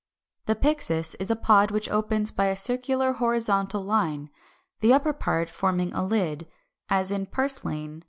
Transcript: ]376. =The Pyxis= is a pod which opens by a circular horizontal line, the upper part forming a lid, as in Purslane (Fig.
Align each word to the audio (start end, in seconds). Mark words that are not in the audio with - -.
]376. 0.47 0.47
=The 0.47 0.93
Pyxis= 1.15 1.21
is 1.21 1.29
a 1.29 1.35
pod 1.35 1.69
which 1.69 1.87
opens 1.87 2.31
by 2.31 2.45
a 2.47 2.55
circular 2.55 3.13
horizontal 3.13 3.81
line, 3.83 4.31
the 4.79 4.93
upper 4.93 5.13
part 5.13 5.47
forming 5.47 5.93
a 5.93 6.03
lid, 6.03 6.47
as 6.89 7.11
in 7.11 7.27
Purslane 7.27 7.99
(Fig. 7.99 7.99